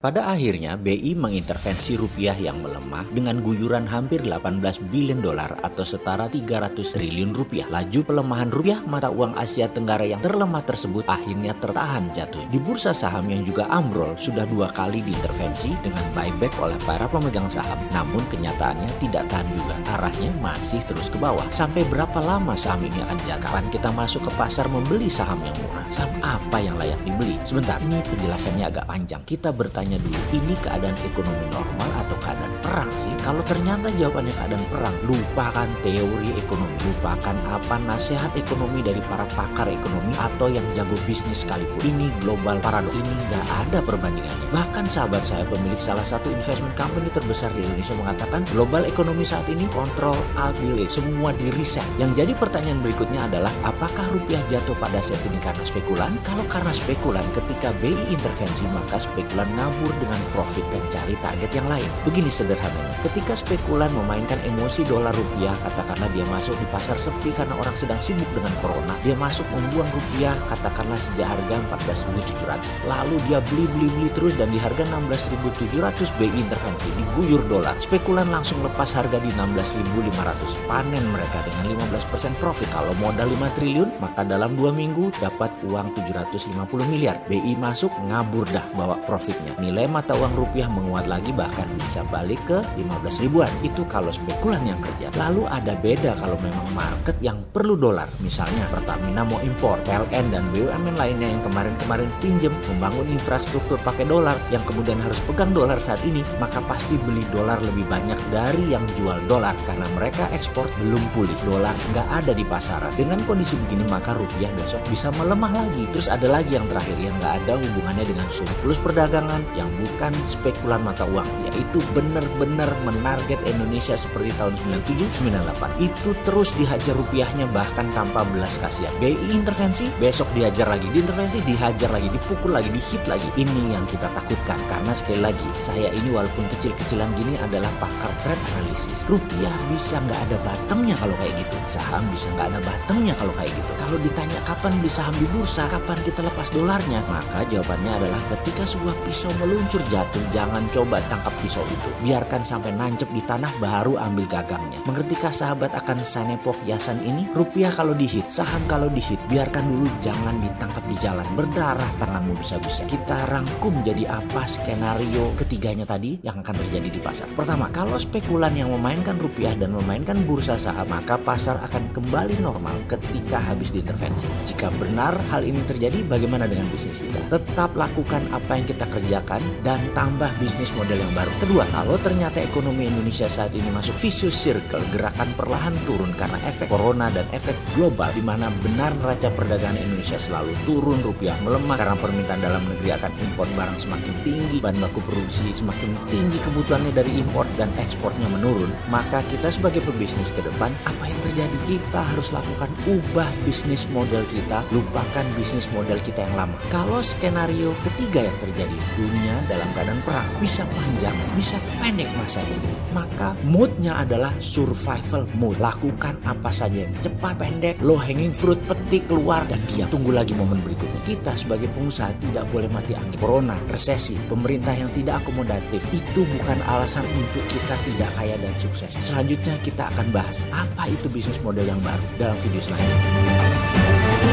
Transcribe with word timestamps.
Pada 0.00 0.32
akhirnya, 0.32 0.80
BI 0.80 1.12
mengintervensi 1.12 1.92
rupiah 1.92 2.32
yang 2.32 2.64
melemah 2.64 3.04
dengan 3.12 3.44
guyuran 3.44 3.84
hampir 3.84 4.24
18 4.24 4.88
bilion 4.88 5.20
dolar 5.20 5.60
atau 5.60 5.84
setara 5.84 6.24
300 6.24 6.72
triliun 6.72 7.36
rupiah. 7.36 7.68
Laju 7.68 8.08
pelemahan 8.08 8.48
rupiah 8.48 8.80
mata 8.88 9.12
uang 9.12 9.36
Asia 9.36 9.68
Tenggara 9.68 10.08
yang 10.08 10.24
terlemah 10.24 10.64
tersebut 10.64 11.04
akhirnya 11.04 11.52
tertahan 11.60 12.08
jatuh. 12.16 12.40
Di 12.48 12.56
bursa 12.56 12.96
saham 12.96 13.28
yang 13.28 13.44
juga 13.44 13.68
ambrol 13.68 14.16
sudah 14.16 14.48
dua 14.48 14.72
kali 14.72 15.04
diintervensi 15.04 15.76
dengan 15.84 16.08
buyback 16.16 16.56
oleh 16.64 16.80
para 16.88 17.04
pemegang 17.04 17.52
saham. 17.52 17.76
Namun 17.92 18.24
kenyataannya 18.32 18.88
tidak 19.04 19.28
tahan 19.28 19.52
juga. 19.52 19.76
Arahnya 20.00 20.32
masih 20.40 20.80
terus 20.88 21.12
ke 21.12 21.20
bawah. 21.20 21.44
Sampai 21.52 21.84
berapa 21.84 22.24
lama 22.24 22.56
saham 22.56 22.88
ini 22.88 23.04
akan 23.04 23.20
jatuh? 23.28 23.52
Kapan 23.52 23.68
kita 23.68 23.92
masuk 23.92 24.24
ke 24.24 24.32
pasar 24.40 24.64
membeli 24.72 25.12
saham 25.12 25.44
yang 25.44 25.52
murah? 25.60 25.84
Saham 25.92 26.16
apa 26.24 26.56
yang 26.56 26.80
layak 26.80 26.96
dibeli? 27.04 27.36
Sebentar, 27.44 27.76
ini 27.84 28.00
penjelasannya 28.00 28.64
agak 28.64 28.88
panjang. 28.88 29.20
Kita 29.28 29.52
bertanya 29.52 29.89
tanya 29.90 30.06
dulu, 30.06 30.22
ini 30.38 30.54
keadaan 30.62 30.94
ekonomi 31.02 31.46
normal 31.50 31.90
atau 31.98 32.14
keadaan 32.22 32.54
perang 32.62 32.90
sih? 32.94 33.10
Kalau 33.26 33.42
ternyata 33.42 33.90
jawabannya 33.98 34.30
keadaan 34.38 34.62
perang, 34.70 34.94
lupakan 35.02 35.66
teori 35.82 36.30
ekonomi, 36.38 36.78
lupakan 36.86 37.34
apa 37.50 37.74
nasihat 37.82 38.30
ekonomi 38.38 38.86
dari 38.86 39.02
para 39.10 39.26
pakar 39.34 39.66
ekonomi 39.66 40.14
atau 40.14 40.46
yang 40.46 40.62
jago 40.78 40.94
bisnis 41.10 41.42
sekalipun. 41.42 41.82
Ini 41.82 42.06
global 42.22 42.62
paradox, 42.62 42.94
ini 42.94 43.10
nggak 43.34 43.46
ada 43.66 43.78
perbandingannya. 43.82 44.46
Bahkan 44.54 44.86
sahabat 44.86 45.26
saya 45.26 45.42
pemilik 45.50 45.82
salah 45.82 46.06
satu 46.06 46.30
investment 46.30 46.78
company 46.78 47.10
terbesar 47.10 47.50
di 47.58 47.66
Indonesia 47.66 47.98
mengatakan 47.98 48.46
global 48.54 48.86
ekonomi 48.86 49.26
saat 49.26 49.50
ini 49.50 49.66
kontrol 49.74 50.14
alt 50.38 50.54
semua 50.86 51.34
di 51.34 51.50
reset. 51.58 51.82
Yang 51.98 52.22
jadi 52.22 52.32
pertanyaan 52.38 52.78
berikutnya 52.78 53.26
adalah 53.26 53.50
apakah 53.66 54.06
rupiah 54.14 54.38
jatuh 54.54 54.78
pada 54.78 55.02
saat 55.02 55.18
ini 55.26 55.42
karena 55.42 55.66
spekulan? 55.66 56.14
Kalau 56.22 56.46
karena 56.46 56.70
spekulan, 56.70 57.26
ketika 57.34 57.74
BI 57.82 58.14
intervensi 58.14 58.62
maka 58.70 59.02
spekulan 59.02 59.50
ngabur 59.58 59.79
dengan 59.88 60.20
profit 60.36 60.66
dan 60.68 60.82
cari 60.92 61.14
target 61.24 61.50
yang 61.56 61.68
lain. 61.70 61.88
Begini 62.04 62.28
sederhananya, 62.28 62.92
ketika 63.06 63.32
spekulan 63.38 63.88
memainkan 63.96 64.36
emosi 64.44 64.84
dolar 64.84 65.16
rupiah, 65.16 65.56
katakanlah 65.64 66.10
dia 66.12 66.26
masuk 66.28 66.52
di 66.60 66.66
pasar 66.68 67.00
sepi 67.00 67.32
karena 67.32 67.56
orang 67.56 67.72
sedang 67.72 68.00
sibuk 68.02 68.28
dengan 68.36 68.52
corona, 68.60 68.92
dia 69.00 69.16
masuk 69.16 69.46
membuang 69.54 69.88
rupiah 69.88 70.34
katakanlah 70.50 70.98
sejak 70.98 71.30
harga 71.30 71.56
14.700. 71.86 72.90
Lalu 72.90 73.16
dia 73.30 73.38
beli 73.48 73.64
beli 73.70 73.88
beli 73.94 74.08
terus 74.12 74.34
dan 74.36 74.50
di 74.50 74.58
harga 74.58 74.82
16.700 74.90 76.18
BI 76.18 76.28
intervensi 76.34 76.88
diguyur 76.98 77.46
dolar. 77.46 77.78
Spekulan 77.78 78.28
langsung 78.28 78.60
lepas 78.66 78.90
harga 78.92 79.22
di 79.22 79.30
16.500. 79.32 80.66
Panen 80.66 81.04
mereka 81.14 81.38
dengan 81.46 81.78
15% 81.86 82.42
profit. 82.42 82.68
Kalau 82.74 82.92
modal 82.98 83.30
5 83.30 83.56
triliun, 83.56 83.88
maka 84.02 84.26
dalam 84.26 84.58
dua 84.58 84.74
minggu 84.74 85.14
dapat 85.22 85.54
uang 85.66 85.94
750 85.94 86.50
miliar. 86.90 87.22
BI 87.30 87.54
masuk 87.54 87.94
ngabur 88.10 88.46
dah 88.50 88.66
bawa 88.74 88.98
profitnya 89.06 89.54
nilai 89.62 89.69
mata 89.86 90.12
uang 90.18 90.34
rupiah 90.34 90.66
menguat 90.66 91.06
lagi 91.06 91.30
bahkan 91.30 91.66
bisa 91.78 92.02
balik 92.10 92.40
ke 92.48 92.58
15 92.76 93.22
ribuan. 93.22 93.50
Itu 93.62 93.86
kalau 93.86 94.10
spekulan 94.10 94.66
yang 94.66 94.80
kerja. 94.82 95.12
Lalu 95.14 95.46
ada 95.46 95.78
beda 95.78 96.18
kalau 96.18 96.34
memang 96.42 96.66
market 96.74 97.14
yang 97.22 97.38
perlu 97.54 97.78
dolar. 97.78 98.10
Misalnya 98.18 98.66
Pertamina 98.74 99.22
mau 99.22 99.38
impor, 99.40 99.78
PLN 99.86 100.26
dan 100.34 100.44
BUMN 100.50 100.96
lainnya 100.98 101.28
yang 101.30 101.42
kemarin-kemarin 101.46 102.10
pinjem 102.18 102.54
membangun 102.72 103.06
infrastruktur 103.12 103.78
pakai 103.86 104.08
dolar 104.08 104.34
yang 104.50 104.64
kemudian 104.66 104.98
harus 104.98 105.22
pegang 105.28 105.54
dolar 105.54 105.78
saat 105.78 106.00
ini, 106.02 106.26
maka 106.42 106.58
pasti 106.66 106.98
beli 107.06 107.22
dolar 107.30 107.62
lebih 107.62 107.86
banyak 107.86 108.18
dari 108.34 108.74
yang 108.74 108.82
jual 108.98 109.18
dolar 109.30 109.54
karena 109.68 109.86
mereka 109.94 110.26
ekspor 110.34 110.66
belum 110.82 111.02
pulih. 111.14 111.36
Dolar 111.46 111.74
nggak 111.94 112.08
ada 112.10 112.32
di 112.34 112.42
pasaran. 112.42 112.92
Dengan 112.98 113.22
kondisi 113.24 113.54
begini 113.66 113.86
maka 113.86 114.16
rupiah 114.16 114.50
besok 114.58 114.82
bisa 114.90 115.12
melemah 115.14 115.52
lagi. 115.54 115.86
Terus 115.94 116.10
ada 116.10 116.26
lagi 116.26 116.58
yang 116.58 116.66
terakhir 116.66 116.96
yang 116.98 117.14
nggak 117.20 117.34
ada 117.44 117.54
hubungannya 117.60 118.04
dengan 118.06 118.26
surplus 118.32 118.78
perdagangan 118.80 119.42
yang 119.60 119.68
bukan 119.76 120.12
spekulan 120.24 120.80
mata 120.80 121.04
uang 121.04 121.28
yaitu 121.52 121.84
benar-benar 121.92 122.72
menarget 122.88 123.36
Indonesia 123.44 123.94
seperti 124.00 124.32
tahun 124.40 124.56
97 124.88 125.28
98 125.28 125.84
itu 125.84 126.10
terus 126.24 126.50
dihajar 126.56 126.96
rupiahnya 126.96 127.44
bahkan 127.52 127.92
tanpa 127.92 128.24
belas 128.24 128.56
kasihan. 128.64 128.92
BI 128.96 129.36
intervensi 129.36 129.92
besok 130.00 130.26
dihajar 130.32 130.72
lagi 130.72 130.88
diintervensi 130.88 131.44
dihajar 131.44 131.92
lagi 131.92 132.08
dipukul 132.08 132.56
lagi 132.56 132.72
dihit 132.72 133.04
lagi. 133.04 133.28
Ini 133.36 133.76
yang 133.76 133.84
kita 133.84 134.08
takutkan 134.16 134.56
karena 134.72 134.92
sekali 134.96 135.20
lagi 135.20 135.48
saya 135.60 135.92
ini 135.92 136.08
walaupun 136.08 136.48
kecil-kecilan 136.56 137.12
gini 137.20 137.36
adalah 137.36 137.68
pakar 137.76 138.12
trend 138.24 138.40
analisis. 138.56 139.04
Rupiah 139.04 139.52
bisa 139.68 140.00
nggak 140.00 140.20
ada 140.30 140.36
bottomnya 140.40 140.96
kalau 140.96 141.12
kayak 141.20 141.34
gitu. 141.44 141.56
Saham 141.68 142.04
bisa 142.08 142.32
nggak 142.32 142.48
ada 142.56 142.60
bottomnya 142.64 143.12
kalau 143.20 143.34
kayak 143.36 143.52
gitu. 143.52 143.72
Kalau 143.76 143.98
ditanya 144.00 144.40
kapan 144.48 144.72
beli 144.80 144.90
saham 144.90 145.14
di 145.20 145.26
bursa 145.28 145.68
kapan 145.68 145.98
kita 146.06 146.20
lepas 146.24 146.48
dolarnya 146.54 147.00
maka 147.10 147.42
jawabannya 147.50 147.92
adalah 148.00 148.20
ketika 148.30 148.62
sebuah 148.64 148.94
pisau 149.04 149.32
meluncur 149.50 149.82
jatuh, 149.90 150.22
jangan 150.30 150.62
coba 150.70 151.02
tangkap 151.10 151.34
pisau 151.42 151.66
itu. 151.66 151.90
Biarkan 152.06 152.46
sampai 152.46 152.70
nancep 152.70 153.10
di 153.10 153.18
tanah 153.26 153.50
baru 153.58 153.98
ambil 153.98 154.30
gagangnya. 154.30 154.78
Mengertikah 154.86 155.34
sahabat 155.34 155.74
akan 155.74 156.06
sanepok 156.06 156.54
yasan 156.70 157.02
ini? 157.02 157.26
Rupiah 157.34 157.74
kalau 157.74 157.90
dihit, 157.98 158.30
saham 158.30 158.62
kalau 158.70 158.86
dihit, 158.86 159.18
biarkan 159.26 159.66
dulu 159.66 159.90
jangan 160.06 160.38
ditangkap 160.38 160.84
di 160.86 160.96
jalan. 161.02 161.26
Berdarah 161.34 161.90
tanganmu 161.98 162.38
bisa-bisa. 162.38 162.86
Kita 162.86 163.26
rangkum 163.26 163.82
jadi 163.82 164.06
apa 164.06 164.46
skenario 164.46 165.34
ketiganya 165.34 165.82
tadi 165.82 166.22
yang 166.22 166.38
akan 166.46 166.54
terjadi 166.54 166.86
di 166.86 167.00
pasar. 167.02 167.26
Pertama, 167.34 167.66
kalau 167.74 167.98
spekulan 167.98 168.54
yang 168.54 168.70
memainkan 168.70 169.18
rupiah 169.18 169.58
dan 169.58 169.74
memainkan 169.74 170.22
bursa 170.30 170.54
saham, 170.54 170.86
maka 170.86 171.18
pasar 171.18 171.58
akan 171.66 171.90
kembali 171.90 172.38
normal 172.38 172.78
ketika 172.86 173.42
habis 173.42 173.74
diintervensi. 173.74 174.30
Jika 174.46 174.70
benar 174.78 175.18
hal 175.34 175.42
ini 175.42 175.58
terjadi, 175.66 176.06
bagaimana 176.06 176.46
dengan 176.46 176.70
bisnis 176.70 177.02
kita? 177.02 177.18
Tetap 177.34 177.74
lakukan 177.74 178.22
apa 178.30 178.54
yang 178.54 178.66
kita 178.70 178.86
kerjakan 178.86 179.29
dan 179.38 179.78
tambah 179.94 180.32
bisnis 180.42 180.74
model 180.74 180.98
yang 180.98 181.12
baru. 181.14 181.30
Kedua, 181.38 181.62
kalau 181.70 181.94
ternyata 182.02 182.42
ekonomi 182.42 182.90
Indonesia 182.90 183.30
saat 183.30 183.54
ini 183.54 183.70
masuk 183.70 183.94
vicious 184.00 184.34
circle, 184.34 184.82
gerakan 184.90 185.30
perlahan 185.38 185.76
turun 185.86 186.10
karena 186.18 186.40
efek 186.48 186.66
corona 186.66 187.06
dan 187.14 187.28
efek 187.30 187.54
global 187.78 188.10
di 188.10 188.24
mana 188.24 188.50
benar 188.64 188.90
neraca 188.98 189.30
perdagangan 189.30 189.78
Indonesia 189.78 190.18
selalu 190.18 190.50
turun, 190.66 190.98
rupiah 191.04 191.36
melemah 191.44 191.76
karena 191.78 191.96
permintaan 192.00 192.40
dalam 192.40 192.62
negeri 192.64 192.96
akan 192.96 193.12
impor 193.20 193.46
barang 193.54 193.78
semakin 193.78 194.14
tinggi, 194.26 194.58
bahan 194.58 194.78
baku 194.80 195.00
produksi 195.04 195.52
semakin 195.52 195.90
tinggi 196.08 196.38
kebutuhannya 196.40 196.90
dari 196.96 197.12
impor 197.20 197.44
dan 197.60 197.68
ekspornya 197.76 198.26
menurun, 198.32 198.72
maka 198.88 199.20
kita 199.28 199.52
sebagai 199.52 199.84
pebisnis 199.84 200.32
ke 200.32 200.40
depan, 200.40 200.72
apa 200.88 201.04
yang 201.04 201.20
terjadi? 201.20 201.56
Kita 201.68 202.00
harus 202.00 202.32
lakukan 202.32 202.72
ubah 202.88 203.28
bisnis 203.44 203.84
model 203.92 204.24
kita, 204.32 204.64
lupakan 204.72 205.26
bisnis 205.36 205.68
model 205.76 206.00
kita 206.00 206.24
yang 206.24 206.34
lama. 206.46 206.56
Kalau 206.72 207.04
skenario 207.04 207.76
ketiga 207.84 208.24
yang 208.24 208.38
terjadi, 208.40 208.78
dunia 208.96 209.19
dunia 209.20 209.36
dalam 209.52 209.68
keadaan 209.76 210.00
perang 210.00 210.24
bisa 210.40 210.64
panjang, 210.72 211.12
bisa 211.36 211.60
pendek 211.76 212.08
masa 212.16 212.40
ini. 212.40 212.72
Maka 212.96 213.36
moodnya 213.44 214.00
adalah 214.00 214.32
survival 214.40 215.28
mode. 215.36 215.60
Lakukan 215.60 216.16
apa 216.24 216.48
saja 216.48 216.88
yang 216.88 216.94
cepat, 217.04 217.36
pendek, 217.36 217.76
low 217.84 218.00
hanging 218.00 218.32
fruit, 218.32 218.56
petik, 218.64 219.04
keluar, 219.12 219.44
dan 219.52 219.60
diam. 219.68 219.92
Tunggu 219.92 220.16
lagi 220.16 220.32
momen 220.32 220.64
berikutnya. 220.64 221.00
Kita 221.04 221.36
sebagai 221.36 221.68
pengusaha 221.76 222.16
tidak 222.16 222.48
boleh 222.48 222.72
mati 222.72 222.96
angin. 222.96 223.20
Corona, 223.20 223.60
resesi, 223.68 224.16
pemerintah 224.32 224.72
yang 224.72 224.88
tidak 224.96 225.20
akomodatif, 225.20 225.84
itu 225.92 226.24
bukan 226.24 226.56
alasan 226.64 227.04
untuk 227.12 227.44
kita 227.52 227.76
tidak 227.76 228.10
kaya 228.16 228.40
dan 228.40 228.56
sukses. 228.56 228.96
Selanjutnya 228.96 229.60
kita 229.60 229.84
akan 229.92 230.08
bahas 230.16 230.40
apa 230.48 230.88
itu 230.88 231.12
bisnis 231.12 231.36
model 231.44 231.68
yang 231.68 231.78
baru 231.84 232.04
dalam 232.16 232.36
video 232.40 232.64
selanjutnya. 232.64 234.29